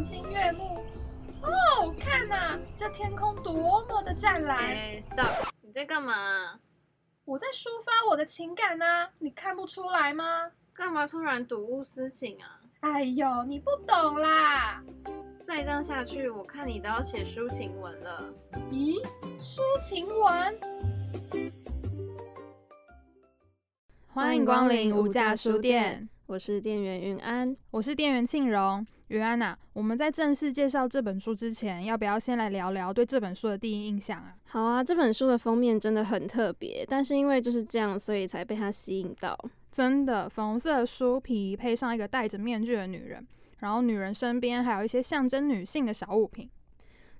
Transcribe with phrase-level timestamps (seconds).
[0.00, 0.82] 赏心悦目。
[1.42, 4.56] 哦，看呐，这天空多么的湛蓝。
[4.56, 5.28] 哎，stop！
[5.60, 6.58] 你在干嘛？
[7.26, 8.84] 我在抒发我的情感呢，
[9.18, 10.50] 你看不出来吗？
[10.72, 12.60] 干嘛突然睹物思情啊？
[12.80, 14.82] 哎呦，你不懂啦！
[15.44, 18.32] 再这样下去，我看你都要写抒情文了。
[18.70, 19.04] 咦，
[19.42, 20.58] 抒情文？
[24.14, 28.86] 欢迎光临无价书店，我是店员云安，我是店员庆荣。
[29.08, 34.36] 云安呐，我们在正式介绍这本书之前，要不要先来聊聊对这本书的第一印象啊？
[34.44, 39.36] 好啊，这本书的封面真的很特别，但是因为就是这样，所以才被它吸引到。
[39.72, 43.26] 真的，粉红色的书皮配上一个戴着面具的女人，
[43.58, 46.48] 然后女人身边还有一些象征女性的小物品。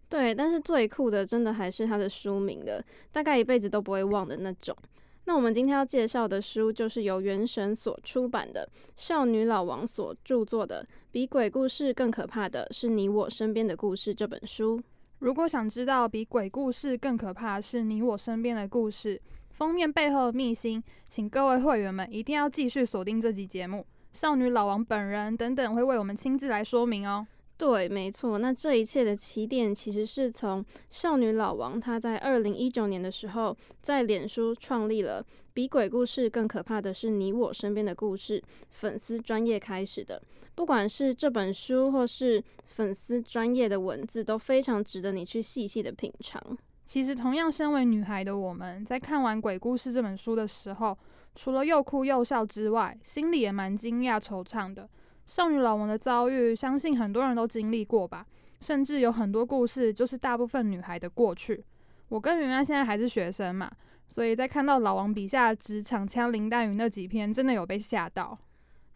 [0.08, 4.76] 对，但是最酷的，真的还是它的书名的，大概一辈子都不会忘的那种。
[5.24, 10.82] 那我们今天要介绍的书，就是由原神所出版的《少女老王》所著作的
[11.12, 14.82] 《比鬼故事更可怕的是你我身边的故事》这本书。
[15.20, 27.26] 如果想知道比鬼故事更可怕是你我身边的故事，封面背后的秘辛，请各位会员们一定要继续锁定这集节目，少女老王本人等等会为我们亲自来说明哦。
[27.60, 28.38] 对，没错。
[28.38, 35.22] 那这一切的起点其实是从少女老王她在二零一九年的时候，在脸书创立了
[35.52, 40.22] 比鬼故事更可怕的是你我身边的故事粉丝专业开始的。
[40.54, 46.42] 不管是这本书或是粉丝专业的文字，都非常值得你去细细的品尝。
[46.86, 50.96] 其实，同样身为女孩的我们，在看完《鬼故事》这本书的时候，
[51.34, 54.88] 除了又哭又笑之外，心里也蛮惊讶、惆怅的。
[55.30, 58.26] 少女老王的遭遇，相信很多人都经历过吧，
[58.58, 61.64] 甚至有很多故事就是大部分女孩的过去。
[62.08, 63.70] 我跟云安现在还是学生嘛，
[64.08, 68.36] 所以在看到老王笔下职场枪林弹雨那几篇，真的有被吓到。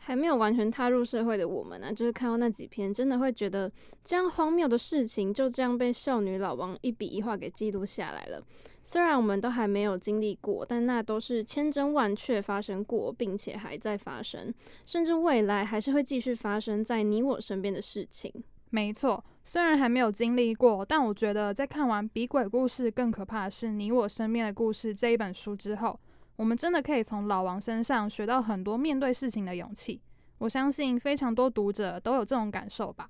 [0.07, 3.73] 还没有完全踏入社会的我们呢，就是看到那几篇，真的会觉得
[4.05, 8.43] 这样荒谬的事情就这样被少女老王一笔一画给记录下来了。
[8.83, 14.53] 虽然我们都还没有经历过，但那都是千真万确发生过，并且还在发生，
[14.85, 18.31] 甚至未来还是会继续发生在你我身边的事情。
[18.69, 25.99] 没错，虽然还没有经历过，但我觉得在看完比鬼故事更可怕的是你我身边的故事这一本书之后。
[26.37, 30.01] 我们真的可以从老王身上学到很多面对事情的勇气。
[30.39, 33.09] 我相信非常多读者都有这种感受吧。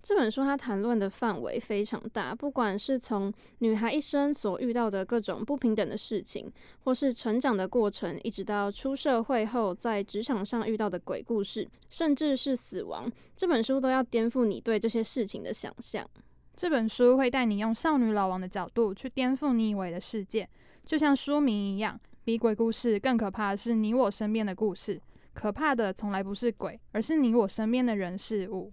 [0.00, 6.50] 这本书它谈论的范围非常大，不管是从女孩一生所遇到的各种不平等的事情，
[6.84, 16.08] 或是成长的过程，一直到出社会后在职场上遇到的鬼故事，甚至是死亡，这本书都要颠覆你对这些事情的想象。
[16.56, 20.48] 这本书会带你用少女老王的角度去颠覆你以为的世界，
[20.84, 21.98] 就像书名一样。
[22.28, 25.00] 比鬼故事更可怕的是你我身边的故事。
[25.32, 28.70] 可怕的从来不是鬼，而是你我身边的人事物。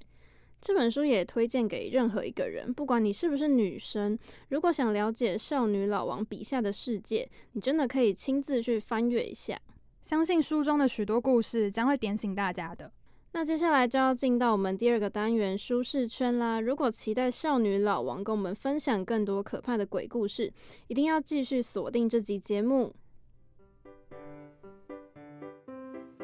[0.59, 9.57] 这本书也推荐给任何一个人，不管你是不是女生，如果想了解少女老王笔下的世界，你真的可以亲自去翻阅一下。
[10.03, 12.91] 相信书中的许多故事将会点醒大家的。
[13.31, 16.59] 那接下来就要进到我们第二个单元舒适圈啦。
[16.59, 20.51] 如果期待少女老王跟我们分享更多可怕的鬼故事，
[20.87, 22.93] 一定要继续锁定这集节目。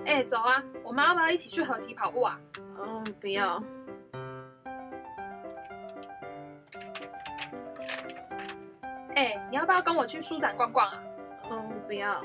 [0.06, 0.62] 哎，走啊！
[0.84, 2.40] 我们要不要一起去合体跑步啊？
[2.58, 3.62] 嗯，不要。
[9.16, 11.04] 哎，你要不要跟我去书展逛逛啊？
[11.50, 12.24] 嗯，不要。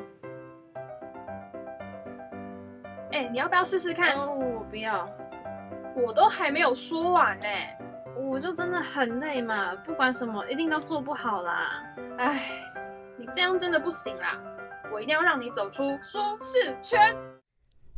[3.13, 4.17] 哎，你要不要试试看？
[4.17, 5.09] 哦，我不要。
[5.95, 7.47] 我都还没有说完呢。
[8.19, 11.85] 我就真的很累嘛，不管什么，一定都做不好啦。
[12.19, 12.41] 哎，
[13.17, 14.41] 你这样真的不行啦！
[14.91, 17.15] 我一定要让你走出舒适圈。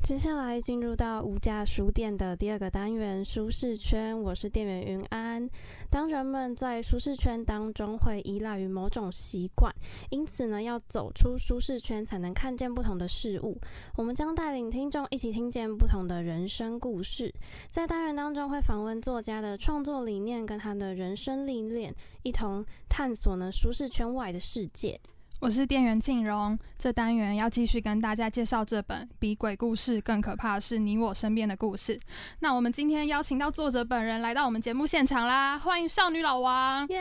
[0.09, 4.19] 接下来进入到无价书店的第二个单元——舒适圈。
[4.19, 5.47] 我是店员云安。
[5.91, 9.71] 当人们在舒适圈当中会依赖于某种习惯，
[10.09, 13.61] 因此呢，要走出舒适圈才能看见不同的事物。
[13.97, 17.31] 我们将带领听众一起听见不同的人生故事。
[17.69, 24.99] 在单元当中会访问作家的创作理念跟他的人生历练，一同探索呢舒适圈外的世界。
[25.41, 26.59] 我是店员庆荣。
[26.77, 31.99] 这单元要继续跟大家介绍这本比鬼故事更可怕的是你我身边的故事。
[32.41, 36.87] 那我们今天邀请到作者本人来到我们节目现场啦，欢迎少女老王。
[36.89, 37.01] 耶！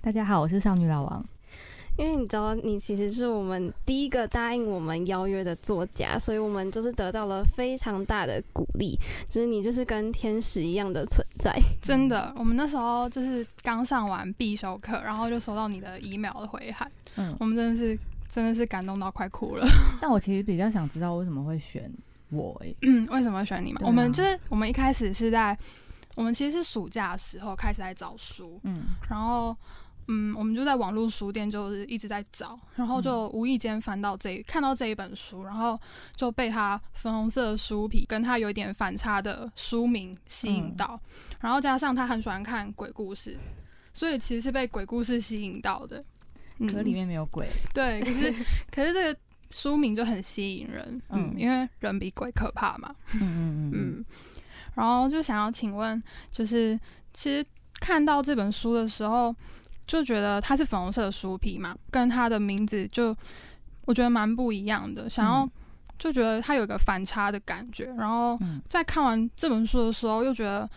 [0.00, 1.24] 大家好，我是少女老王。
[1.96, 8.98] 因为你知道，你其实是我们第一个答应我们邀约的作家，所以我们就是得到了非常大的鼓励，
[9.28, 11.56] 就是你就是跟天使一样的存在。
[11.80, 17.96] 真的，我们那时候就是刚上完必修课，然后就收到你的 email 的回函，嗯，我们真的是
[18.28, 19.64] 真的是感动到快哭了。
[20.00, 21.88] 但我其实比较想知道为什么会选
[22.30, 22.76] 我诶？
[22.82, 23.80] 嗯， 为什么会选你嘛？
[23.84, 25.56] 我们就是我们一开始是在
[26.16, 29.56] 我们其实是暑假的时候开始在找书，嗯，然后。
[30.06, 35.80] 嗯，我们就在网络书店，就是一直在找，然后就无意间翻到这，看到这一本书，然后
[36.14, 41.00] 就被它粉红色的书皮跟它有一点反差的书名吸引到，
[41.40, 43.38] 然后加上他很喜欢看鬼故事，
[43.94, 46.04] 所以其实是被鬼故事吸引到的。
[46.68, 47.48] 可里面没有鬼。
[47.72, 48.34] 对，可是
[48.70, 49.20] 可是这个
[49.50, 52.94] 书名就很吸引人，嗯，因为人比鬼可怕嘛。
[53.14, 54.04] 嗯嗯 嗯。
[54.74, 56.78] 然后就想要请问，就是
[57.14, 57.46] 其实
[57.80, 59.34] 看到这本书的时候。
[59.86, 63.14] 就觉得它是粉红色的书皮嘛，跟它的名字就
[63.84, 65.10] 我觉得蛮不一样的。
[65.10, 65.48] 想要
[65.98, 67.84] 就觉得它有一个反差的感觉。
[67.98, 68.38] 然后
[68.68, 70.68] 在看完这本书的时候，又觉得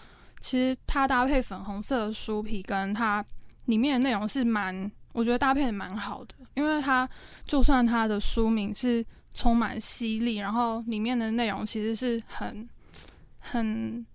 [0.41, 3.23] 其实它搭配粉红色的书皮，跟它
[3.65, 6.35] 里面的内容是蛮，我觉得搭配的蛮好的。
[6.55, 7.09] 因为它
[7.45, 12.67] 就算它的书名是充满犀利，然后里面的内容其实是很
[13.39, 14.05] 很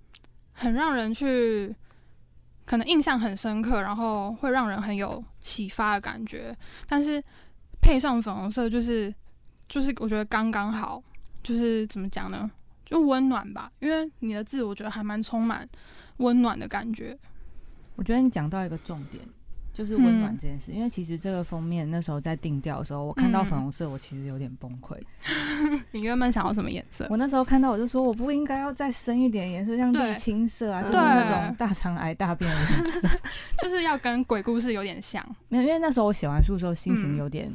[0.52, 1.74] 很让人去。
[2.72, 6.56] 可能印象很深刻，然后会让人很有启发的感觉。
[6.88, 7.22] 但是
[7.82, 9.14] 配上粉红色，就是
[9.68, 10.98] 就是我觉得刚刚好，
[11.42, 12.50] 就是怎么讲呢？
[12.86, 13.70] 就温暖吧。
[13.80, 15.68] 因为你的字，我觉得还蛮充满
[16.16, 17.14] 温暖的感觉。
[17.94, 19.22] 我觉得你讲到一个重点。
[19.72, 24.98] 就是温暖这件事，因为其实这个封面那时候在定调的时候，我看到粉红色，我其实有点崩溃。
[25.92, 27.06] 你原本想要什么颜色？
[27.08, 33.08] 我那时候看到我就说，我不应该要再深一点颜色，像绿青色啊，就是那种大肠癌大便的颜色，
[33.62, 35.24] 就是要跟鬼故事有点像。
[35.48, 37.50] 没有，因为那时候我写完书的时候心情有点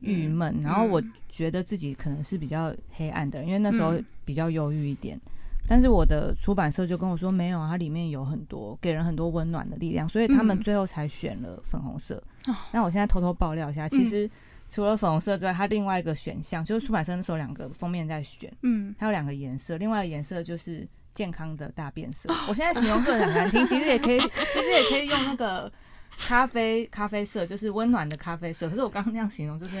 [0.00, 3.94] 郁闷，然后我觉得自己可能是比较黑暗的，因为那时候
[4.24, 5.20] 比较忧郁一点。
[5.68, 12.22] 但是我的出版社就跟我说没有啊，它里面有很多给人很多温暖的力量，所以他们最后才选了粉红色。
[12.72, 14.28] 那我现在偷偷爆料一下，其实
[14.66, 22.32] 除了粉红色之外，它另外一个选项就是出版社那时候两个封面在选，嗯，它有两个颜色，另外一个颜色就是健康的大变色。
[22.48, 25.70] 我现在形容色很难听， 其实也可以，其实也可以用那个
[26.26, 28.70] 咖啡咖啡色，就是温暖的咖啡色。
[28.70, 29.76] 可是我刚刚那样形容，就是。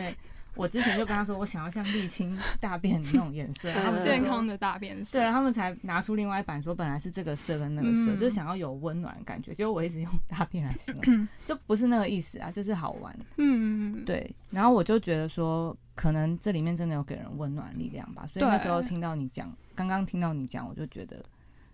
[0.54, 9.54] 我之前就跟他说，我想要像沥青大便那种颜色， 他们健康的大便色，对，他们才拿出另外一版，说本来是这个色跟那个色，就是想要有温暖感觉。
[9.54, 13.16] 结果我一直用大便来形容， 就不是那个意思啊，就是好玩。
[13.36, 14.34] 嗯，对。
[14.50, 18.26] 然后我就觉得说，可能这里面真的有给人温暖力量吧。
[18.26, 21.22] 所以那时候听到你讲，刚刚听到你讲，我就觉得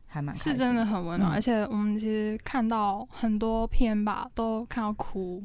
[0.07, 1.33] 还蛮是真的很温暖。
[1.33, 5.43] 而且我们其实看到很多片吧，都看到哭。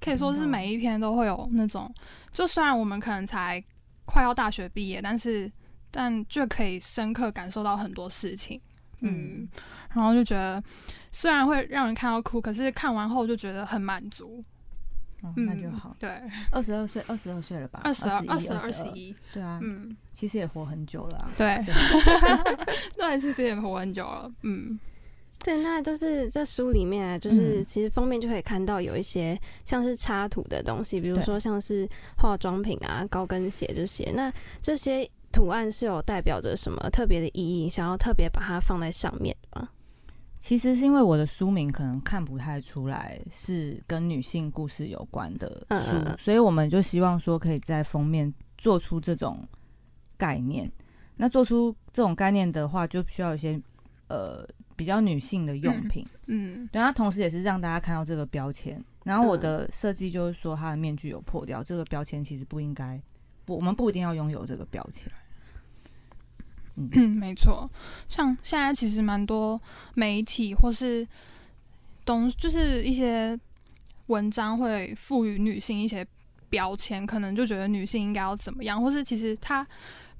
[0.00, 1.92] 可以说是每一篇都会有那种，
[2.32, 3.62] 就虽然我们可能才
[4.04, 5.50] 快要大学毕业，但是
[5.90, 8.60] 但就可以深刻感受到很多事情，
[9.00, 9.48] 嗯，
[9.94, 10.62] 然后就觉得
[11.10, 14.42] 虽然会让人看到哭，可是看完后就觉得很满足，
[15.22, 15.96] 嗯，那就好。
[15.98, 16.08] 对，
[16.52, 17.80] 二十二岁，二十二岁了吧？
[17.82, 21.64] 二十二，二十二十一，对啊，嗯，其实也活很久了，对，
[22.96, 24.78] 对，其实也活很久了，嗯。
[25.44, 34.10] 对，那就是在书里面啊，就是其实封面就可以看到有一些像是插图的东西，比如说像是化妆品啊、高跟鞋这些。
[34.14, 37.68] 那这些图案是有代表着什么特别的意义？
[37.68, 39.68] 想要特别把它放在上面吗？
[40.38, 49.46] 其实是因为我的书名可能看不太出来是跟女性故事有关的书，所以我们就希望说可以在封面做出这种
[50.16, 50.70] 概念。
[51.16, 53.58] 那做出这种概念的话，就需要一些
[54.08, 54.44] 呃。
[54.78, 58.80] 比较女性的用品，嗯，对，它同时也是让大家看到这个标签。
[59.02, 63.00] 然后我的设计就是说，它的面具有破掉，这个标签其实不应该，
[63.44, 65.10] 不，我们不一定要拥有这个标签。
[66.76, 67.68] 嗯，没错。
[68.08, 69.60] 像现在其实蛮多
[69.94, 71.04] 媒体或是
[72.04, 73.36] 东，就是一些
[74.06, 76.06] 文章会赋予女性一些
[76.48, 79.66] 标签，可能就觉得女性应该要怎么样，或是其实他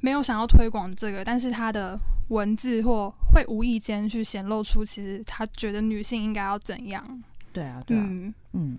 [0.01, 1.97] 没有想要推广这个，但是他的。
[2.29, 7.23] 文字或会无意间去显露出，其实他觉得女性应该要怎样？
[7.53, 8.79] 对啊，对啊，嗯嗯。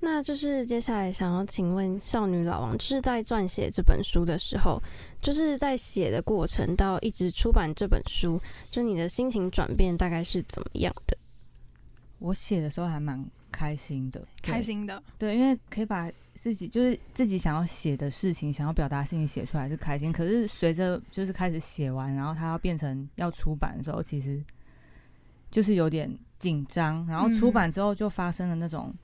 [0.00, 4.80] 那就是接下来想要请问少女老王，就是在撰写这本书的时候，
[5.20, 8.40] 就是在写的过程到一直出版这本书，
[8.70, 11.16] 就你的心情转变大概是怎么样的？
[12.18, 13.24] 我写的时候还蛮。
[13.50, 16.08] 开心的，开心的，对，因为可以把
[16.40, 20.12] 自己就是自己想要写的事情、想要表达的事情写出来是开心。
[20.12, 24.40] 可是随着就是开始写完，然后它要变成要出版的时候，其实
[25.50, 27.04] 就是有点紧张。
[27.08, 28.94] 然后出版之后就发生了那种，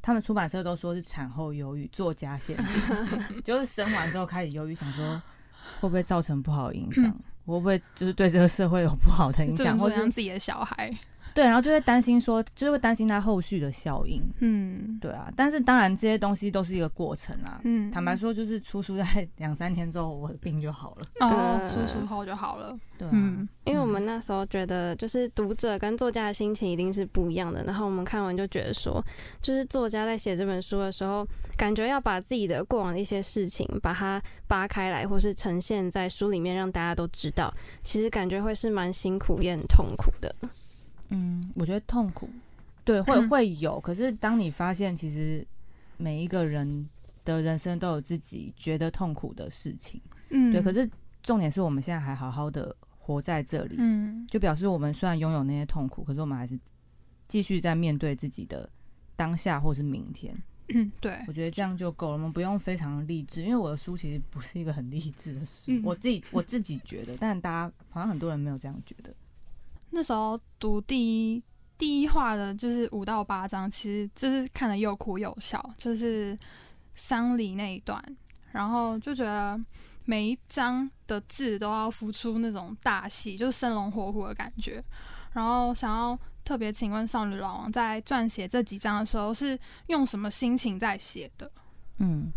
[0.00, 5.20] 他们出版社都说是产后忧郁、作家陷阱， 就是生完之后开始忧郁，想说
[5.80, 7.04] 会不会造成不好的影响，
[7.44, 10.96] 会不会就是对这个社会有不好的影响，或者像自己的小孩，
[11.34, 14.22] 对，然后就会担心说，就是会担心它后续的效应。
[14.40, 17.60] 嗯对啊，但是当然这些东西都是一个过程啦。
[17.64, 19.04] 嗯，坦白说，就是出书在
[19.38, 21.06] 两三天之后，我的病就好了。
[21.20, 27.62] 哦，呃出书后就好了，对啊，嗯因为我们那时候觉得，就是读者跟作家的心情一定是不一样的。
[27.64, 29.02] 然后我们看完就觉得说，
[29.40, 37.52] 就是作家在写这本书的时候，感觉要把自己的过往的一些事情，把它扒开来，或是呈现在书里面，让大家都知道。
[37.84, 40.34] 其实感觉会是蛮辛苦也很痛苦的。
[41.12, 42.28] 嗯，我觉得痛苦，
[42.84, 43.80] 对，会嗯会有。
[43.80, 45.46] 可是当你发现，其实
[45.96, 46.88] 每一个人
[47.24, 50.00] 的人生都有自己觉得痛苦的事情，
[50.30, 50.60] 嗯，对。
[50.60, 50.88] 可是
[51.22, 56.58] 重点是我们现在还好好的活在这里，嗯就表示我们虽然拥有那些痛苦，可是我们还是
[57.28, 58.68] 继续在面对自己的
[59.14, 60.34] 当下或是明天。
[60.74, 69.14] 嗯，对，我觉得这样就够了，我们不用非常励志，因为我的书其实不是一个很励志的书，嗯我自己我自己觉得，但大家好像很多人没有这样觉得。
[69.94, 71.42] 那时候读第一
[71.76, 76.36] 第一话的就是五到八章，其实就是看了又哭又笑，就是
[76.94, 78.02] 丧礼那一段，
[78.52, 79.60] 然后就觉得
[80.04, 84.82] 每一章的字都要付出那种大戏，就是生龙活虎的感觉。
[85.32, 91.50] 然后想要特别请问少女老王，在撰写这几章的时候是用什么心情在写的？
[91.98, 92.32] 嗯，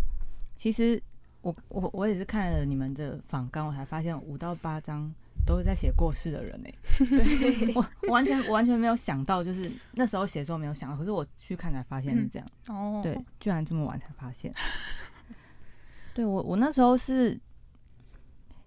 [0.55, 1.01] 其实
[1.41, 5.13] 我我我也是看了你们的访纲，我才发现五到八章
[5.45, 6.69] 都是在写过世的人呢、
[7.75, 12.47] 我完全我完全没有想到，就是那时候写的时候没有想到，可是我去看才发现是这样。
[12.67, 14.53] 哦，对，居然这么晚才发现。
[16.15, 17.39] 对我，我那时候是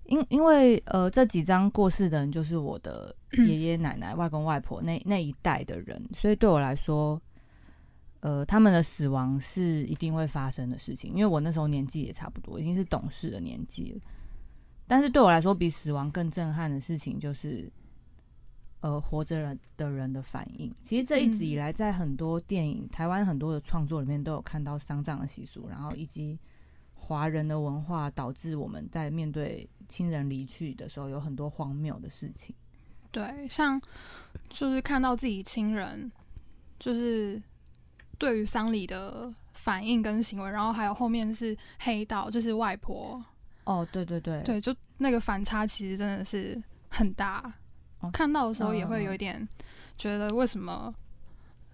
[0.05, 7.21] 因因为呃这几张过世的人就是我的爷爷奶奶、外公外婆那那一代的人，所以对我来说，
[8.21, 14.01] 呃他们的死亡是一定会发生的事情，因为我那时候年纪也差不多，已经是懂事的年纪了。
[14.88, 17.71] 但是对我来说，比死亡更震撼的事情就是，
[18.80, 20.75] 呃，活着人的人的反应。
[20.83, 26.38] 其实这一直以来，在很多电影、台湾很多的创作里面都有看到丧葬的习俗，然后以及
[26.95, 32.54] 华人的文化导致我们在面对亲人离去的时候有很多荒谬的事情。
[33.11, 33.80] 对，像
[34.49, 36.11] 就是看到自己亲人，
[36.78, 37.42] 就是
[38.18, 43.25] 对于丧礼的反应跟行为，然后还有后面是黑道，就是外婆，
[43.69, 47.53] 哦，对对对，对，就那个反差其实真的是很大。
[48.01, 49.47] 哦看到的时候也会嗯有一点
[49.99, 50.95] 觉得为什么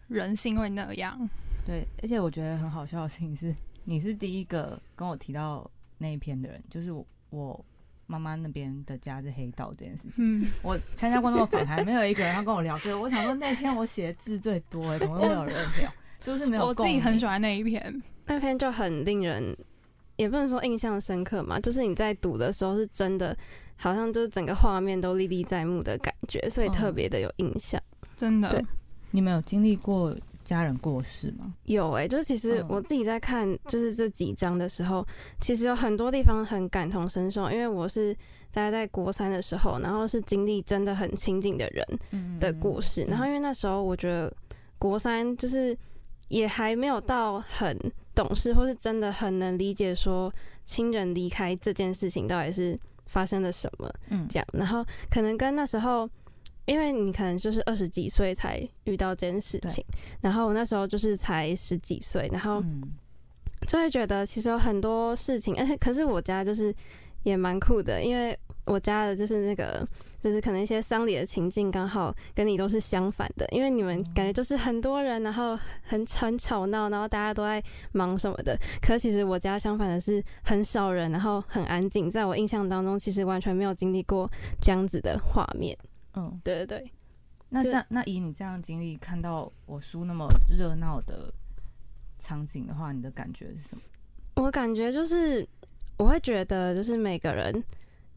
[0.08, 1.16] 人性会那样？
[1.64, 7.64] 对，而且我觉得很好笑的事情是，你是第一个跟我提到那一篇的人，就是我我
[8.06, 10.40] 妈妈那边的家是黑道这件事情。
[10.40, 12.98] 嗯，我参加过那个访谈，没有一个人要跟我聊这个。
[12.98, 15.92] 我想说那篇我写的字最多哎，怎么都没有人聊？
[16.20, 16.66] 是不是没有？
[16.66, 17.24] 我自己很喜。
[17.24, 18.02] 欢那一篇。
[18.26, 19.56] 那篇就很令人，
[20.16, 23.36] 也不能说印象深刻嘛，就是你在读的时候是真的，
[23.76, 27.80] 好像就是整个画面都历历在目的感觉，所以特别的有印象。
[28.16, 28.64] 真的对，
[29.10, 31.52] 你们有经历过家人过世吗？
[31.64, 35.04] 有诶、就是其实嗯我自己在看就是这几章的时候，
[35.40, 38.14] 其实有很多地方很感同身受，因为我是
[38.52, 44.32] 大概在国三的时候，然后是经历真的很亲近的人嗯的故事，然后因为那时候我觉得
[44.78, 45.76] 国三就是
[46.28, 47.76] 也还没有到很
[48.14, 50.32] 懂事，或是真的很能理解说
[50.64, 56.08] 亲人离开这件事情到底是发生了什么嗯这样，然后可能跟那时候。
[56.66, 59.84] 因为你可能就是二十几岁才遇到这件事情，
[60.22, 62.80] 然后我那时候就是才十几岁，然后嗯
[63.66, 66.74] 就会觉得其实有很多事情，而且可是我家就是
[67.22, 69.86] 也蛮酷的，因为我家的就是那个
[70.24, 77.62] 就是可能一些丧礼的情境刚好跟你都是相反的，因为你们感觉就是很多人，然后很很吵闹，然后大家都在
[77.92, 78.58] 忙什么的。
[78.80, 82.10] 可其实我家相反的是很少人，然后很安静。
[82.10, 84.26] 在我印象当中，其实完全没有经历过
[84.62, 85.76] 这样子的画面。
[86.14, 86.90] 嗯，对对对，
[87.50, 91.30] 那这样，那以你这样的经历，看到我叔那么热闹的
[92.18, 93.82] 场景的话，你的感觉是什么？
[94.36, 95.46] 我感觉就是
[95.98, 97.62] 我会觉得，就是每个人，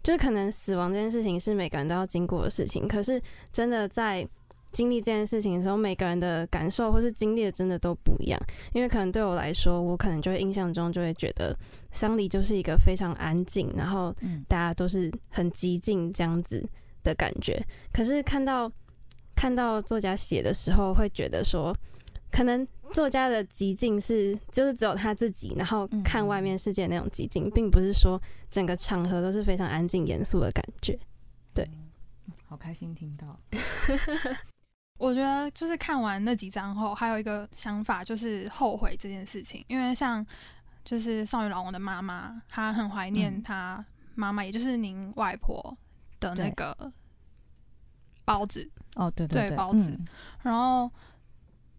[0.04, 4.28] 就是可能死亡这件事情是每个人都要经过的事情，可是真的在
[4.72, 8.40] 经历这件事情的时候，每个人的感受或是经历的真的都不一样。
[8.74, 11.58] 因为可能对我来说，我可能就会印象中就会觉得
[11.92, 16.64] 丧礼就是一个非常安静，然后嗯大家都是很激进这样子
[17.04, 17.60] 的感觉。
[17.94, 18.72] 可是看到
[19.36, 21.76] 看到作家写的时候，会觉得说，
[22.32, 30.98] 可能作家的极境是就是只有他自己，然后嗯看外面世界那种极境，并不是说整个场合都是非常安静严肃的感觉。
[31.54, 31.68] 对。
[32.46, 33.38] 好开心听到。
[34.98, 40.26] 我觉得就是看完那几章后，还有一个想法就是后悔这件事情，因为像
[40.86, 43.44] 就是少女老王的妈妈，她很怀念嗯。
[43.44, 45.78] 她妈妈，也就是您外婆
[46.22, 46.76] 的那个
[48.24, 49.92] 包子，哦，对对，对包子。
[49.92, 50.08] 嗯。
[50.44, 50.90] 然后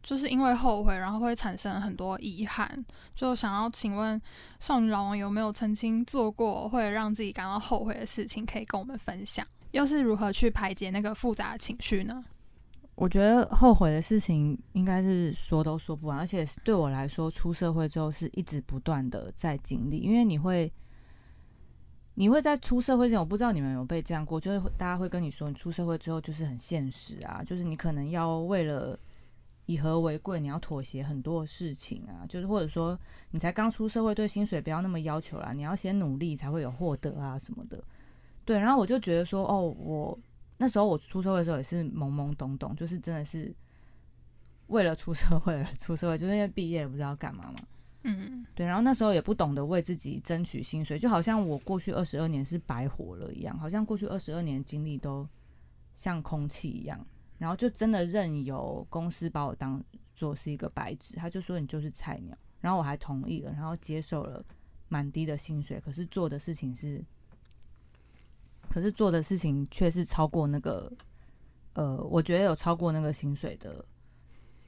[0.08, 2.82] 就是因为后悔，然后会产生很多遗憾，
[3.14, 4.18] 就想要请问
[4.58, 9.46] 少女老王有没有曾经做过会让自己感到后悔的事情，可以跟我们分享？
[9.72, 12.24] 又是如何去排解那个复杂的情绪呢？
[12.94, 20.72] 我觉得后悔的事情应该是说都说不完，而且对我来说，出社会之后是一直不断的在经历，因为你会，
[22.14, 28.98] 你会在出社会之前，我不知道你们有被这样过，就是大家会跟你说，你出社会之后就是很现实啊，就是你可能要为了
[29.68, 32.98] 以和为贵，你要妥协很多事情啊，就是或者说
[33.32, 37.84] 你才刚出社会，对薪水不要那么要求啦，你要先努力才会有获得啊什么的。
[38.46, 40.18] 对，然后我就觉得说，哦，我
[40.56, 43.54] 那时候我出社会的时候也是懵懵懂懂，就是真的是
[44.68, 47.60] 为了出社会而出社会，就是因为毕业不知道干嘛嘛。
[48.04, 55.28] 嗯对，然后那时候也不懂得为自己争取薪水，就好像我过去二十二年是白活了一样，好像过去二十二年经历都
[55.96, 57.06] 像空气一样，
[57.38, 59.82] 然后就真的任由公司把我当
[60.14, 64.44] 做是一个白纸，他就说你就是菜鸟，然后我还同意了，然后接受了
[64.88, 67.04] 蛮低的薪水，可是做的事情是，
[68.68, 70.92] 可是做的事情却是超过那个，
[71.74, 73.84] 呃，我觉得有超过那个薪水的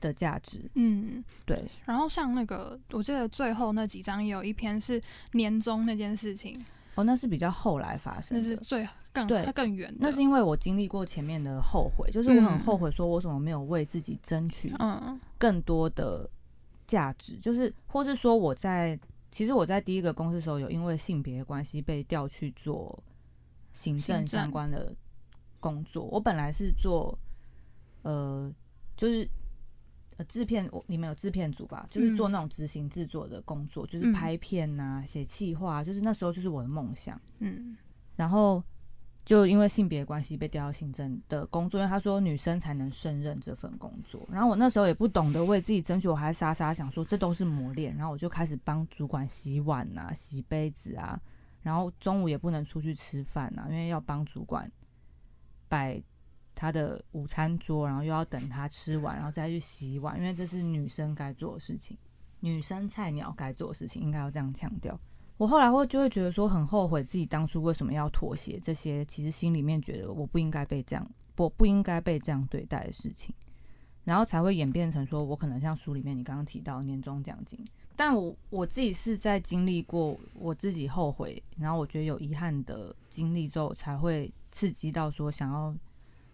[0.01, 6.65] 的价值，嗯，对，然后像那个，我记得最后那几章也有一篇是年终那件事情，
[7.01, 16.29] 哦，那是比较后来发生的，那是最更对更远，那是因为我经历过前面的后悔，就是我很嗯后悔，说我怎么没有为自己争取嗯更多的
[16.87, 18.99] 价值，就是或是说我在
[19.31, 23.03] 其实我在第一个公司的时候，有因为性别关系被调去做
[23.73, 24.95] 行政相关的
[25.59, 26.05] 工作。
[26.05, 27.17] 我本来是做
[28.03, 28.53] 呃，
[28.97, 29.29] 就是
[30.21, 31.87] 呃制片，我你们有制片组吧？
[31.89, 37.19] 就是做嗯那种执行制作的工作，就是嗯拍片呐、写企划，就是那时候就是我的梦想。
[37.39, 37.75] 嗯
[38.17, 38.63] 然后
[39.25, 44.29] 就因为性别关系被调到行政的工作，因为他说女生才能胜任这份工作。
[44.31, 47.97] 然后我那时候也不懂得为自己争取，我还傻傻想说这都是磨练。
[47.97, 51.19] 然后我就开始帮主管洗碗啊、洗杯子啊，
[51.63, 54.71] 然后中午也不能出去吃饭啊，因为要帮主管
[55.67, 56.03] 摆
[56.61, 61.97] 他的午餐桌，然后又要等他吃完，然后再去洗碗，因为这是女生该做的事情，
[62.41, 65.01] 女生菜鸟该做的事情，应该要这样强调。
[65.39, 73.35] 我后来会就会觉得说很后悔自己当初为什么要妥协这些，其实心里面觉得我不应该被这样，我不应该被这样对待的事情，
[74.05, 77.59] 然后才会演变成说我可能像书里面你刚刚提到年终奖金，
[77.97, 85.75] 但我我自己是在经历过我自己后悔，然后我觉得有遗憾的经历之后，才会刺激到说想要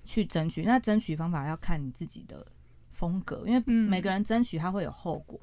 [0.07, 0.63] 去争取。
[0.63, 2.47] 那争取方法要看你自己的
[2.93, 5.39] 风格，因为嗯每个人争取他会有后果。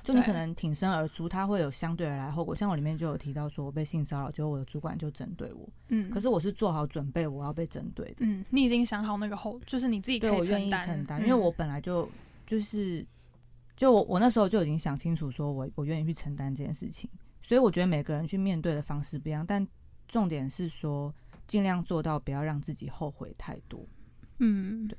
[0.00, 2.54] 就你可能挺身而出，他会有相对而来后果。
[2.54, 8.14] 像我里面就有提到说，我被性骚扰，结果我的主管就针对我，嗯，可是我是做好准备，我要被针对的。
[8.20, 12.08] 嗯，你已经想好那个后，就是你自己可以承担，嗯因为我本来就
[12.46, 13.04] 就是，
[13.76, 17.10] 就我我那时候就已经想清楚，说我我愿意去承担这件事情。
[17.42, 19.66] 所以我觉得每个人去面对的方式不一样，但
[20.06, 21.14] 重点是说
[21.48, 23.84] 尽量做到不要让自己后悔太多。
[24.38, 24.96] 嗯对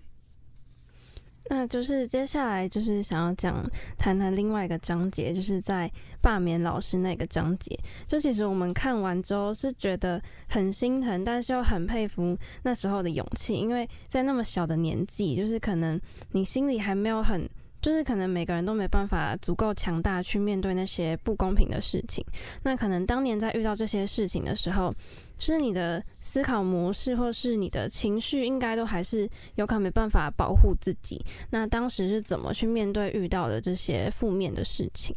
[1.50, 3.66] 那就是接下来就是想要讲
[3.98, 5.90] 谈谈另外一个章节，就是在
[6.22, 7.80] 罢免老师那个章节。
[8.06, 16.00] 就其实我们看完之后是觉得很心疼，但是又很佩服那时候的勇气，因为在那么小的年纪，就是可能
[16.34, 17.50] 你心里还没有很。
[17.82, 22.22] 就是可能每个人都没办法足够强大去面对那些不公平的事情。
[22.64, 24.94] 那可能当年在遇到这些事情的时候，
[25.39, 31.19] 就是你的思考模式或是你的情绪，应该都还是有可能没办法保护自己。
[31.49, 35.15] 那当时是怎么去面对遇到的这些负面的事情？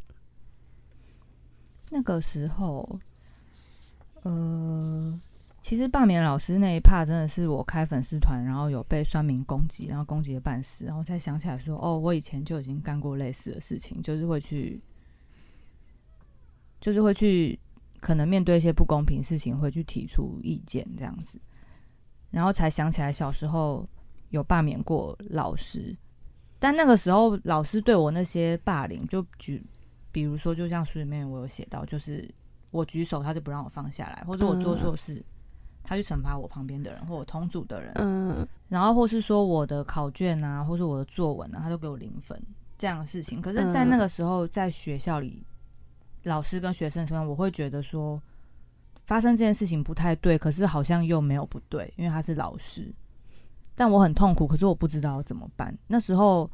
[1.91, 2.89] 那个时候，
[4.23, 5.21] 呃，
[5.61, 14.81] 其实罢免老师那一趴真的是我开粉丝团，然后有被酸民攻击，然后攻击的半死，然后才想起来说，哦，我以前就已经干过类似的事情，就是会去，
[16.81, 17.59] 就是会去，
[18.03, 21.39] 可能面对一些不公平事情会去提出意见这样子，
[22.33, 23.89] 然后才想起来小时候
[24.31, 25.97] 有罢免过老师，
[26.59, 29.65] 但那个时候老师对我那些霸凌，就举，
[30.11, 32.29] 比如说就像书里面我有写到，就是
[32.73, 35.25] 我举手他就不让我放下来，或者我做错事。
[35.85, 38.47] 他去惩罚我旁边的人，或我同组的人，嗯。
[38.69, 42.41] 然后或是说我的考卷啊，或是我的作文啊，他都给我零分，
[42.79, 43.43] 这样的事情。
[43.43, 45.45] 可是，在那个时候，在学校里，
[46.25, 48.21] 老师跟学生身我会觉得说，
[49.05, 52.93] 发生这件事情不太对，可是好像又没有不对，因为他是老师。
[53.75, 55.77] 但我很痛苦，可是我不知道怎么办。
[55.87, 56.49] 那时候，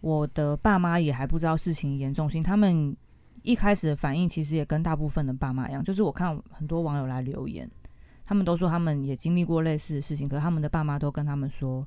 [0.00, 2.94] 我的爸妈也还不知道事情严重性，他们
[3.42, 7.70] 一开始的反应其实也跟大部分的爸妈一样，就是我看很多网友来留言。
[8.26, 11.86] 他们都说他们也经历过类似的事情，可是他们的爸妈都跟他们说：“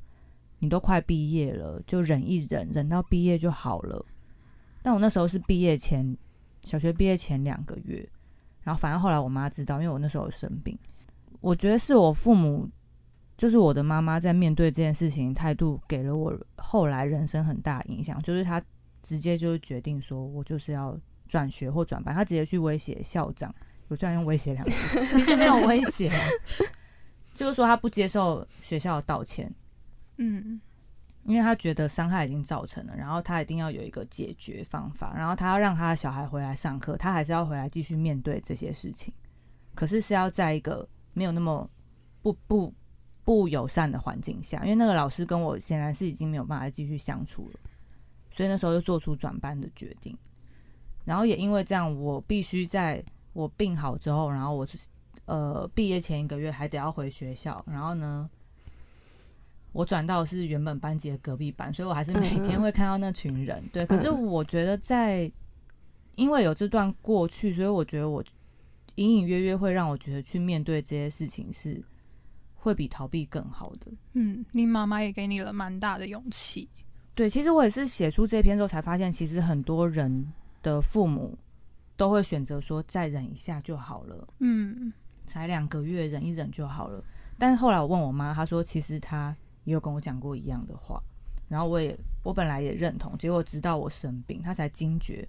[0.59, 4.05] 你都快毕业了，就忍一忍，忍到毕业就好了。”
[4.83, 6.15] 但我那时候是毕业前，
[6.67, 8.07] 小学毕业前两个月，
[8.61, 10.77] 然后反正后来我妈知道，因为我那时候有生病。
[11.39, 12.69] 我觉得是我父母，
[13.37, 18.21] 就是我的妈妈在面对这件事情态度，给了我后来人生很大影响。
[18.21, 18.61] 就是她
[19.01, 23.53] 直接就决定说我就是要转学或转班，她直接去威胁校长。
[23.89, 24.71] 我居然用威胁两个，
[25.13, 26.11] 其实没有威胁，
[27.33, 29.49] 就是说他不接受学校的道歉，
[30.17, 30.59] 嗯，
[31.27, 39.13] 因为他觉得伤害已经造成了，然后他一定要有一个解决方法，然后他要让他的小孩回来上课，他还是要回来继续面对这些事情，
[39.75, 41.69] 可是是要在一个没有那么
[42.23, 42.73] 不不
[43.23, 47.59] 不友善的环境下，因为那个老师跟我显然是已经没有办法继续相处了，
[48.31, 50.17] 所以那时候就做出转班的决定，
[51.05, 53.03] 然后也因为这样，我必须在。
[53.33, 54.89] 我病好之后，然后我是
[55.25, 58.27] 呃毕业前一个月还得要回学校，然后呢，
[59.77, 63.63] 我转到是原本班级的隔壁班，所以我还是每天会看到那群人。
[63.71, 65.31] 对，可是我觉得在
[66.15, 68.23] 因为有这段过去，所以我觉得我
[68.95, 71.79] 隐隐约约会让我觉得去面对这些事情是
[72.55, 73.91] 会比逃避更好的。
[74.13, 76.67] 嗯，你妈妈也给你了蛮大的勇气。
[77.13, 81.37] 对，其实我也是写出这篇之后才发现，其实很多人的父母。
[81.97, 84.93] 都会选择说再忍一下就好了，嗯，
[85.25, 87.03] 才两个月忍一忍就好了。
[87.39, 89.35] 但是后来我问我妈，她说其实她
[89.67, 91.03] 也有跟我讲过一样的话，
[91.49, 95.27] 然后我也我本来也认同，结果直到我生病，他才惊觉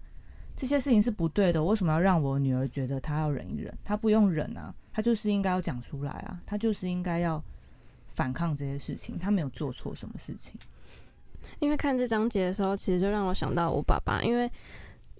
[0.57, 1.63] 这些事情是不对的。
[1.63, 3.77] 为什么要让我女儿觉得她要忍一忍？
[3.83, 7.43] 她不用忍啊，她就是应该要讲出来啊，她就是应该要
[8.15, 10.55] 反抗这些事情，她没有做错什么事情。
[11.59, 14.49] 因为看这章节的时候，其实就让我想到我爸爸，因为。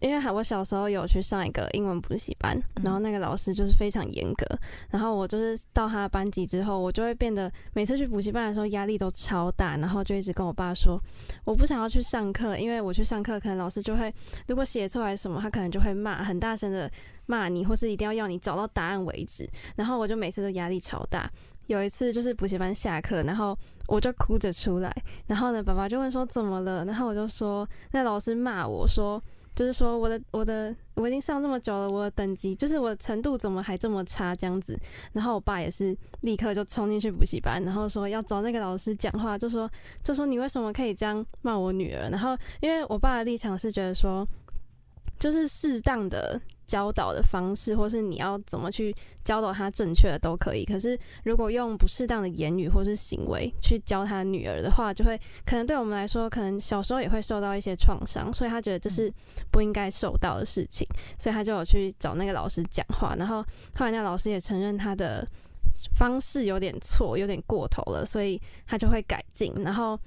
[0.01, 4.47] 因为我小时候有去上一个英文补习班，然后那个老师就是非常严格，
[4.91, 11.01] 然后我就是到他的班级之后，我就会变得每次去补习班的时候压力都超大，然后就一直跟我爸说
[11.45, 14.15] 我不想要去上课，因为我去上课可能老师就会
[14.47, 16.91] 如果写错还是什么，他可能就会骂很大声的
[17.27, 21.31] 骂你，或是一定要要你找到答案为止，然后我就每次都压力超大。
[21.67, 23.59] 有一次就是补习班下课，然后
[23.89, 24.95] 我就哭着出来，
[25.27, 29.21] 然后呢爸爸就问说怎么了，然后我就说那老师骂我说。
[29.59, 34.79] 就是说，我的我的我已经上这么久了，我的等级就是我的程度怎么还这么差这样子？
[35.13, 39.69] 然后我爸也是立刻就冲进去补习班，然后说要找那个老师讲话，就说
[40.05, 42.09] 就说你为什么可以这样骂我女儿？
[42.09, 44.25] 然后因为我爸的立场是觉得说，
[45.19, 46.41] 就是适当的。
[46.69, 50.65] 教导的方式，或是你要怎么去教导他正确的都可以。
[50.65, 59.13] 可是如果用不适当的言语或是行为去教他女儿的话，就会可能对我们来说，可能小时候也会受到一些创伤，所以他觉得这是
[59.51, 60.87] 不应该受到的事情，
[61.19, 63.17] 所以他就有去找那个老师讲话。
[63.17, 63.43] 然后
[63.75, 65.27] 后来那老师也承认他的
[65.97, 69.53] 方式有点错，有点过头了，所以他就会改进。
[69.65, 69.99] 然后。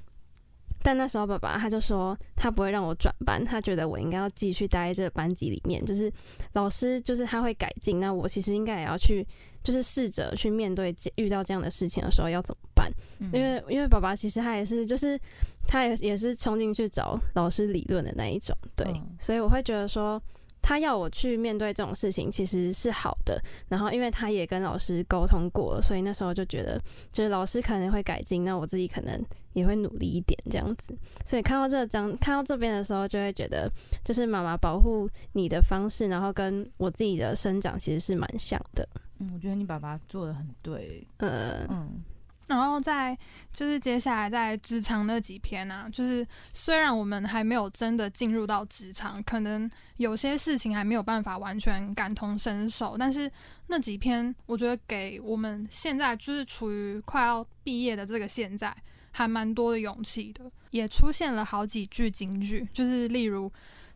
[0.84, 5.84] 但那时候爸爸他就说他不会让我转班，他觉得我应该要继续待在这个班级里面。
[5.86, 6.12] 就是
[6.54, 9.26] 老师就是他会改进，那我其实应该也要去，
[9.64, 12.92] 就是试着去面对遇到这样的事情的时候要怎么办。
[13.34, 15.20] 因为因为爸爸其实他也是就是
[15.68, 18.86] 他也也是冲进去找老师理论的那一种，对，
[19.20, 20.22] 所以我会觉得说。
[20.62, 23.42] 他要我去面对这种事情，其实是好的。
[23.68, 29.20] 然后，因为他也跟老师沟通过了，所以那时候就觉得，就是老师可能会改进，那我自己可能
[29.54, 30.96] 也会努力一点这样子。
[31.26, 33.72] 所以看到这张，看到这边的时候，就会觉得，
[34.04, 38.88] 就是妈妈保护你的方式，然后跟我自己的生长其实是蛮像的。
[39.20, 41.06] 嗯，我觉得你爸爸做的很对。
[41.18, 42.04] 呃，嗯。
[42.52, 43.18] 然后在
[43.52, 53.32] 就是接下来在职场那几篇啊，就是虽然我们还没有真的进入到职场，可能有些事情还没有办法完全感同身受，但是
[53.68, 58.76] 那几篇我觉得给我们现在就是处于快要毕业的这个现在，
[59.12, 63.52] 还蛮多的勇气的，也出现了好几句金句，就是例如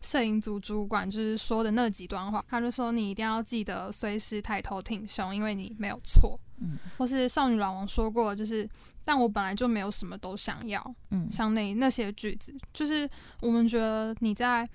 [0.05, 6.39] 摄影组主管就是说的那几段话，他就说你一定要记得随时抬头挺胸，因为你没有错。
[6.61, 8.69] 嗯，或是少女老王说过，就是
[9.03, 13.09] 但我本来就没有什么都想要，嗯，像那那些句子，就是
[13.41, 14.69] 我们觉得你在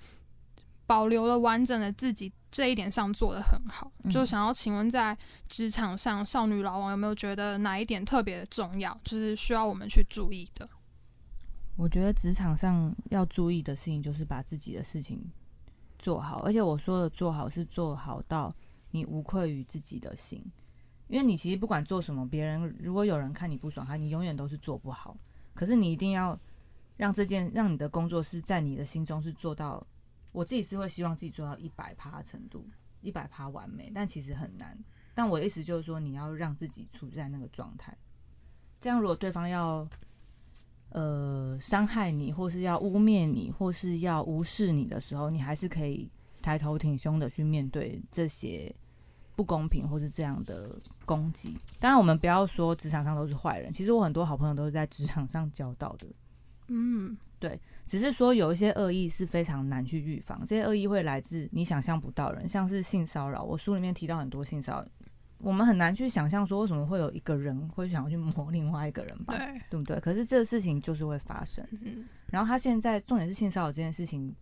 [0.85, 5.17] 保留了完整的自己这一点上做得很好，就想要请问在
[5.47, 10.69] 职场上，少女老王有没有觉得哪一点特别的重要，就是需要我们去注意的？
[11.81, 15.19] 我觉得职场上要注意的事情就是把自己的事情
[15.97, 18.55] 做好，而且我说的做好是做好到
[18.91, 20.45] 你无愧于自己的心，
[21.07, 25.17] 因为你其实不管做什么，别人如果有人看你不爽，他你永远都是做不好。
[25.55, 26.39] 可是你一定要
[26.97, 29.83] 让这件让你的工作是在你的心中是做到，
[30.31, 32.63] 我自己是会希望自己做到一百趴程度，
[33.01, 34.77] 一百趴完美，但其实很难。
[35.15, 37.97] 但我的意思就是说，你要让自己处在那个状态，
[38.79, 39.89] 这样如果对方要。
[40.91, 46.09] 呃，伤害你，或是要污蔑你，或是要无视你的时候，你还是可以
[46.41, 48.73] 抬头挺胸的去面对这些
[49.35, 50.75] 不公平或是这样的
[51.05, 51.55] 攻击。
[51.79, 56.05] 当然，我们不要说职场上都是坏人，其实我很多好朋友都是在职场上交到的。
[56.67, 63.43] 嗯，对，只是说有一些恶意是非常难去预防，这些恶意会来自你想象不到人，像是性骚扰。
[63.43, 64.87] 我书里面提到很多性骚扰。
[65.43, 69.35] 我们很难去想象说为什么会有一个人会想要去摸另外一个人吧，
[69.69, 69.99] 对不对？
[69.99, 71.65] 可是这个事情就是会发生。
[72.27, 74.33] 然后他现在重点是性骚扰这件事情，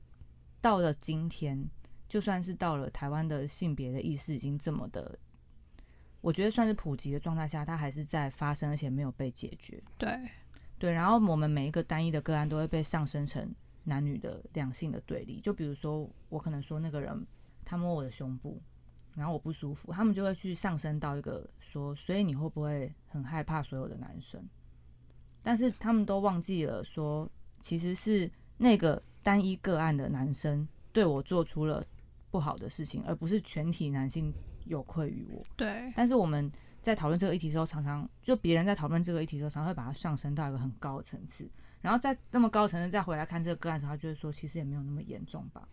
[0.62, 1.66] 到了今天，
[2.08, 5.18] 就算是到了台湾的性别的意识已经这么的，
[6.22, 9.82] 我觉得算是普及的状态下，它还是在发生，而且没有被解决。
[9.98, 10.20] 对
[10.78, 13.50] 对，然后我们每一个单一的个案都会被上升成
[13.86, 15.40] 男女的两性的对立。
[15.40, 17.26] 就比如说，我可能说那个人
[17.64, 18.62] 他摸我的胸部。
[19.16, 24.42] 然后我不舒服，他们就会去上升到一个说，所以你会不会很害怕所有的男生？
[25.42, 31.86] 但是他们都忘记了说，其实是那个单一个案的男生对我做出了
[32.30, 34.34] 不好的事情，而不是全体男性
[34.66, 35.40] 有愧于我。
[35.56, 35.92] 对。
[35.96, 41.50] 但是我们在讨论这个议题的时候，常常就别人在讨论这个议题的时候，常常会把它上升到一个很高的层次，
[41.82, 45.68] 然后在那么高层次再回来看这个个案的时候，他就会说，其实也没有那么严重吧。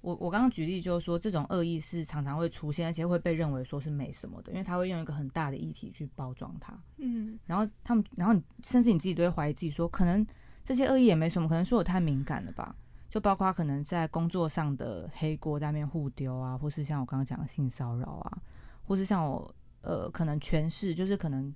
[0.00, 6.78] 我我刚刚举例就是说，这种恶意是常常会出现，而且会被认为说是没什么的，因为他会用一个很大的议题去包装它。
[6.98, 10.24] 嗯，然后他们，然后你甚至你自己都会怀疑自己，说可能
[10.62, 12.76] 这些恶意也没什么，可能是我太敏感了吧？
[13.08, 18.38] 就包括可能在工作上的黑锅在那边互丢啊，或是像我刚刚讲的性骚扰啊，
[18.84, 21.54] 或是像我呃可能诠释就是可能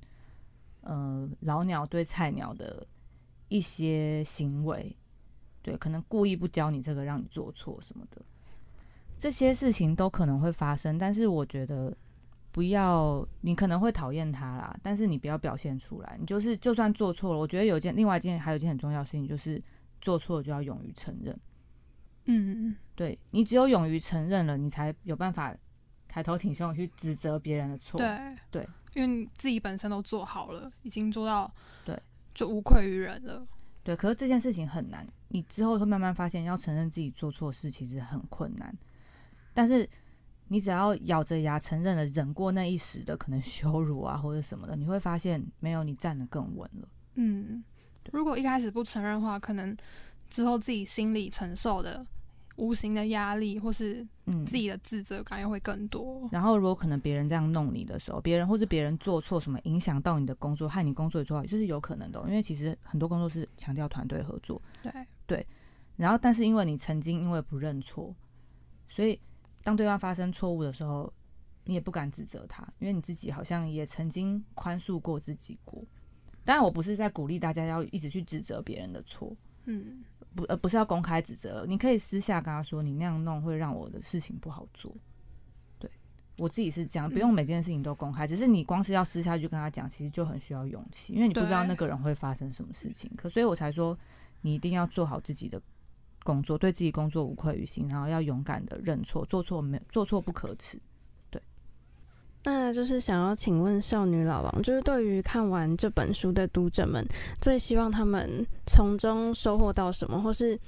[0.80, 2.86] 呃老鸟对菜鸟的
[3.48, 4.96] 一些行为，
[5.62, 8.22] 对，可能故意不教你这个，让你做错什么的。
[9.18, 11.94] 这些事情都可能会发生，但是我觉得
[12.50, 16.16] 不要，你可能会讨厌他啦，但是你不要表现出来。
[16.18, 19.62] 你就是就算做错了，我觉得有件另外一件还有一件很重要的事情，就是
[20.00, 21.38] 做错了就要勇于承认。
[22.24, 25.54] 嗯，对你只有勇于承认了，你才有办法
[26.08, 27.98] 抬头挺胸去指责别人的错。
[27.98, 31.52] 对对，因为你自己本身都做好了，已经做到
[31.84, 32.00] 对，
[32.34, 33.46] 就无愧于人了。
[33.82, 38.76] 对，可是这件事情很难，你之后会慢慢发现，要承认自己做错事其实很困难。
[39.54, 39.88] 但是
[40.48, 46.88] 你只要咬着牙承认了，忍过那一时的可能羞辱啊或者什么的，你会发现没有你站得更稳了。
[47.14, 47.64] 嗯，
[48.12, 49.76] 如果一开始不承认的话，可能
[50.28, 52.06] 之后自己心里承受的
[52.60, 54.06] 无形的压力或是
[54.46, 56.28] 自己的自责感又会更多。
[56.30, 62.22] 然后如果可能别人这样弄你的时候，别人或是别人做错什么影响到你的工作，害你工作也做好，就是有可能的。
[62.28, 64.62] 因为其实很多工作是强调团队合作。
[64.82, 64.92] 对
[65.26, 65.46] 对。
[65.96, 68.14] 然后但是因为你曾经因为不认错，
[68.88, 69.18] 所以。
[69.62, 71.12] 当对方发生错误的时候，
[71.64, 75.84] 你也不敢指责他，因为你自己好像也曾经宽恕过自己过。
[76.46, 80.02] 当然，我不是在鼓励大家要一直去指责别人的错，嗯，
[80.34, 81.64] 不，呃不是要公开指责。
[81.68, 84.94] 你可以私下跟他说，你那样弄会让我的事情不好做。
[85.78, 85.90] 对
[86.36, 93.10] 我自己是这样，不用每件事情都公开，只是你光是要私下去跟他讲，其实就很需要勇气，因为你不知道那个人会发生什么事情。
[93.16, 93.98] 可所以我才说，
[94.40, 95.60] 你一定要做好自己的。
[96.22, 100.78] 工作对自己工作无愧于心，然后要勇敢的认错，做错没做错不可耻。
[102.44, 107.06] 那就是想要请问少女老王，就是对于看完这本书的读者们，
[107.40, 110.58] 最希望他们从中收获到什么，或是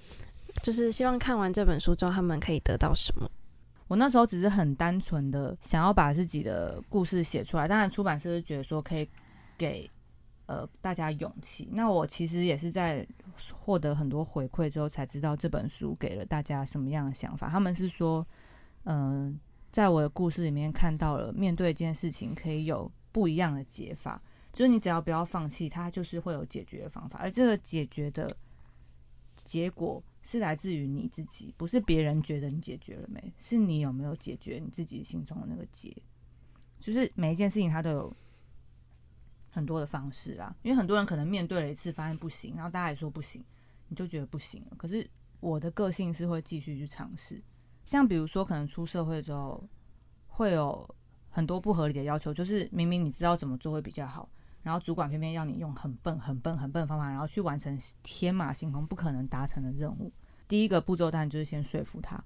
[0.63, 3.31] 就是希望看完这本书之后，他们可以得到什么？
[3.89, 9.09] 我那时候只是很单纯的想要把自己的故事写出来，当然出版社是觉得说可以
[9.57, 9.91] 给。
[10.47, 11.69] 呃，大家勇气。
[11.73, 13.07] 那我其实也是在
[13.53, 17.49] 获得很多回馈之后，才知道这本书给了大家什么样的想法。
[17.49, 18.27] 他们是说，
[18.85, 19.39] 嗯，
[19.73, 27.19] 在我的故事里面看到了面对一件事情可以有不一样的解法，就是你只要不要放弃，它就是会有解决的方法。
[27.19, 28.37] 而这个解决的
[29.35, 35.97] 结果是来自于你自己，不是别人觉得你解决了没，是你有没有解决你自己心中的那个结。
[36.79, 38.17] 就是每一件事情，它都有。
[39.55, 43.45] 很多的方式啊，因为很多人可能面对了一次发现不行，然后大家也说不行，
[43.89, 44.77] 你就觉得不行了。
[44.79, 45.07] 可是
[45.41, 47.39] 我的个性是会继续去尝试，
[47.85, 49.69] 像比如说可能出社会之后
[50.27, 50.89] 会有
[51.31, 54.29] 很多不合理的要求，就是明明你知道怎么做会比较好，
[54.63, 60.13] 然后主管偏偏要你用很笨、很笨、很笨的方法，然后去完成天马行空、不可能达成的任务。
[60.47, 62.23] 第一个步骤当然就是先说服他，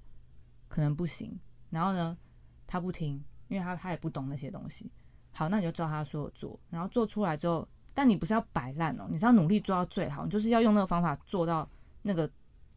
[0.67, 1.39] 可能不行。
[1.69, 2.17] 然后呢，
[2.65, 4.91] 他不听，因为他他也不懂那些东西。
[5.31, 11.69] 好，那你就照他说的做，然后做出来之后，但你不是要摆烂哦，你是要努力做到最好，你就是要用那个方法做到
[12.01, 12.29] 那个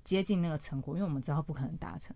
[0.04, 2.14] 接近那个成果，因为我们知道不可能达成。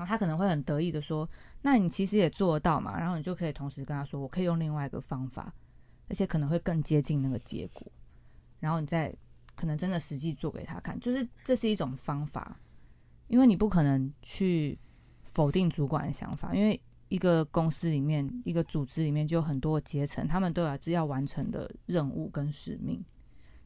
[0.00, 1.28] 然后他可能会很得意的说
[1.60, 5.52] ：“那你其实也做得到嘛？”然后你就可以同时跟他说：“我可以用另外一个方法，
[6.08, 7.86] 而且可能会更接近那个结果。”
[8.60, 9.14] 然后你再
[9.54, 12.58] 可能真的实际做给他看，就是这是一种方法，
[13.28, 14.78] 因为你不可能去
[15.34, 23.04] 否定主管的想法，因为一个公司里面、一个组织里面就有很多阶层，他们都有要完成的任务跟使命，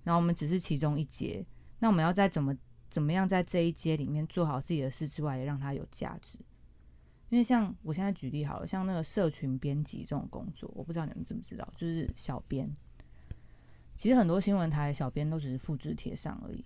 [0.02, 1.46] 然后我们只是其中一节，
[1.78, 2.52] 那我们要再怎么？
[2.94, 6.38] 怎么样在这一阶里面做好自己的事之外，也让它有价值？
[7.28, 12.70] 因为像我现在举例好了，像那个社群编辑这种工作，我不知道你们知不知道，就是小编。
[13.96, 16.64] 其实很多新闻台小编都只是复制贴上而已。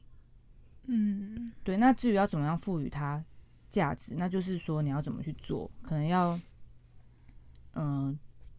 [0.84, 1.78] 嗯，对。
[1.78, 3.24] 那至于要怎么样赋予它
[3.70, 6.38] 价值，那就是说你要怎么去做，可能要，
[7.72, 8.18] 嗯，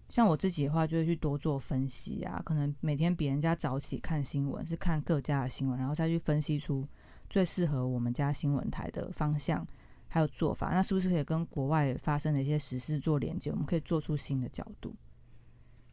[0.09, 6.87] 像我自己的话，就会去多做分析啊，可能每天比人家早起看新闻，是看各家的新闻，然后再去分析出。
[7.29, 9.65] 最适合我们家新闻台的方向
[10.07, 13.51] 还有做法，那是不是可以跟国外发生的一些实事做连接？
[13.51, 14.95] 我们可以做出新的角度。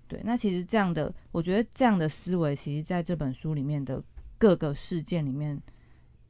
[0.08, 4.02] 对，那其实这样的，我觉得这样的思维，其实在这本书里面的
[4.38, 5.60] 各个事件里面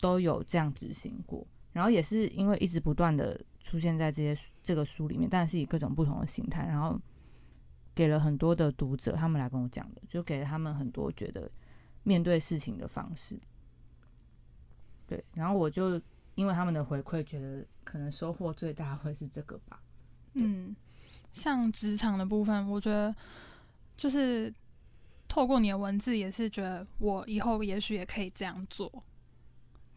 [0.01, 1.47] 都有这样执行过。
[1.73, 6.99] 然后也是因为一直不断的出现在这些这个书里面，但是以各种不同的形态，然后
[7.95, 11.51] 给了很多的读者，他们来跟我讲的，就给了他们很多觉得
[12.03, 13.39] 面对事情的方式。
[15.07, 16.01] 对，然后我就
[16.35, 19.81] 因为他们的回馈，觉得可能收获最大会是这个吧。
[20.35, 20.75] 嗯，
[21.33, 23.15] 像职场的部分，我觉得
[23.97, 24.53] 就是
[25.29, 29.05] 透过你的文字，也是觉得我以后也许也可以这样做。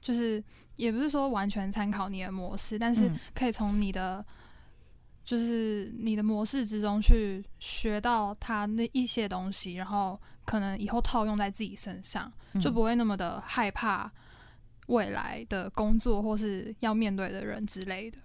[0.02, 0.42] 就是
[0.78, 4.26] 也不是说完全参考你的模式，但是可以从你的
[5.26, 14.10] 就是你的模式之中去学到他那一些东西，然后可能以后套用在自己身上，就不会那么的害怕。
[14.90, 18.18] 未来的工作或是要面对的人之类的，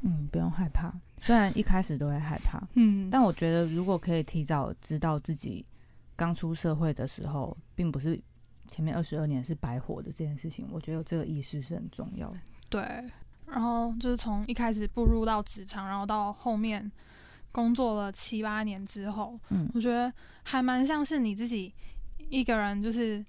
[0.00, 0.92] 嗯，不用害怕。
[1.20, 5.64] 虽然一开始都会害怕，嗯，但我觉得如果可以提早知道自己
[6.16, 8.18] 刚出社会的时候，并不是
[8.66, 12.38] 前面二十二年是白活的这件事情，我觉得这个意识是很重要的。
[12.70, 12.80] 对，
[13.46, 16.90] 然后就是从一开始步入到职场，然后到后面
[17.52, 20.10] 工作了七八年之后，嗯，我觉得
[20.44, 21.74] 还蛮像是你自己
[22.30, 23.22] 一个人，就是。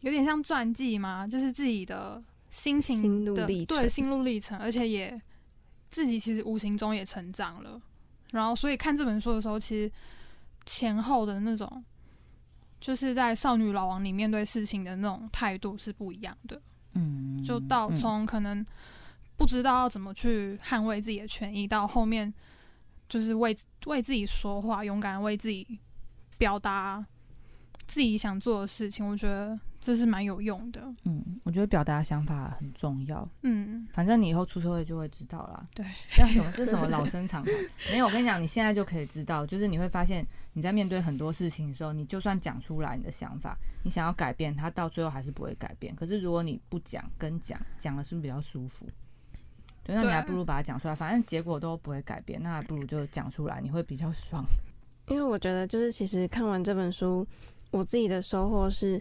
[0.00, 5.20] 有点像传记嘛，就是自己的心情的对心路历程，而且也
[5.90, 7.80] 自己其实无形中也成长了。
[8.30, 9.90] 然后，所以看这本书的时候，其实
[10.64, 11.84] 前后的那种，
[12.80, 16.60] 就是在少女老王里面对事情的那种态度是不一样的。
[16.92, 18.64] 嗯，就到从可能
[19.36, 22.32] 不知道要怎么去捍卫自己的权益，到后面
[23.08, 23.56] 就是为
[23.86, 25.80] 为自己说话，勇敢为自己
[26.36, 27.04] 表达
[27.86, 29.04] 自己想做的事情。
[29.04, 29.58] 我觉得。
[29.80, 37.54] 这是蛮有用的，嗯，我觉得表达想法很重要，嗯，反正你以后出社会就会知道了，对，像什么是什么老生常谈，
[37.92, 45.94] 没有，我跟你讲，你现在就可以知道，就是你会发现你在面对很多事情的时候，你就算讲出来你的想法，你想要改变它，到最后还是不会改变。
[45.94, 48.84] 可是如果你不讲跟讲，讲了是不是比较舒服？
[49.84, 54.44] 对，那你还不如把它讲出来，反正结果都不会改变，那还不如就讲出来，你会比较爽。
[55.06, 57.24] 因为我觉得，就是其实看完这本书，
[57.70, 59.00] 我自己的收获是。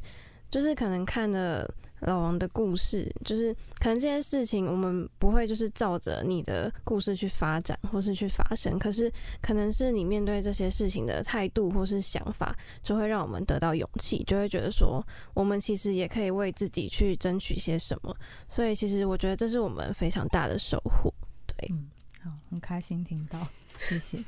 [0.50, 1.70] 就是可能看了
[2.02, 18.16] 老王的故事，就是可能这些事情我们不会就是照着你的故事去发展或是去发生，可是可能是你面对这些事情的态度或是想法，就会让我们得到勇气，就会觉得说我们其实也可以为自己去争取些什么。
[18.48, 21.12] 所以其实我觉得这是我们非常大的收获。
[21.48, 21.90] 对，嗯，
[22.24, 23.48] 好，很开心听到，
[23.90, 24.24] 谢谢。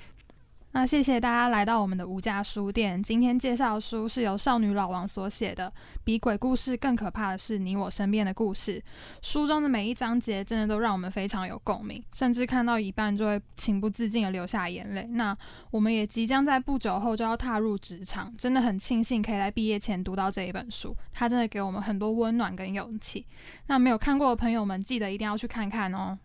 [0.80, 3.04] 那谢谢大家来到我们的无价书店。
[3.04, 5.68] 今天介绍的书是由少女老王所写的，
[6.06, 8.80] 《比鬼故事更可怕的是你我身边的故事》。
[9.22, 15.04] 书中的每一章节真的都让我们非常有共鸣，甚至看到一半就会情不自禁的流下眼泪。
[15.12, 15.38] 那
[15.70, 23.26] 我们也即将在不久后就要踏入职场，真的很庆幸可以在毕业前读到这一本书，它真的给我们很多温暖跟勇气。
[23.68, 26.18] 那没有看过的朋友们，记得一定要去看看哦。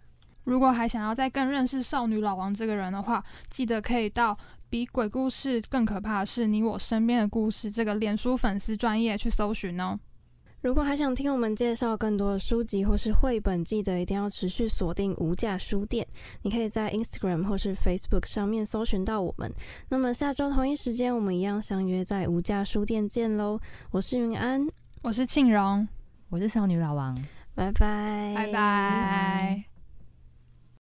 [0.44, 4.36] 如果还想要再更认识少女老王这个人的话，记得可以到
[4.68, 9.98] 比鬼故事更可怕的是你我身边的故事这个脸书粉丝专业去搜寻哦。
[10.62, 16.06] 如果还想听我们介绍更多的书籍或是绘本，记得一定要持续锁定无价书店。
[16.40, 19.52] 你可以在 Instagram 或是 Facebook 上面搜寻到我们。
[19.90, 23.60] 那么下周同一时间，我们一样相约在无价书店见喽！
[23.90, 24.66] 我是云安，
[25.02, 25.86] 我是庆荣，
[26.30, 27.14] 我是少女老王，
[27.54, 29.73] 拜拜，拜拜。